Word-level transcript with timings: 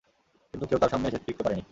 কিন্তু 0.53 0.65
কেউ 0.67 0.79
তার 0.79 0.89
সামনে 0.89 1.07
এসে 1.07 1.19
টিকতে 1.25 1.43
পারেনি। 1.43 1.63